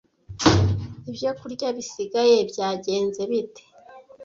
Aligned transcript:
Ibyokurya 1.09 1.67
bisigaye 1.77 2.37
byagenze 2.51 3.21
bite? 3.29 3.63